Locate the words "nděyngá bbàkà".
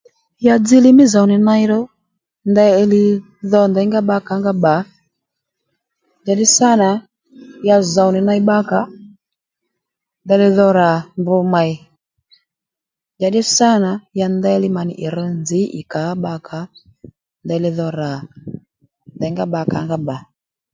3.69-4.31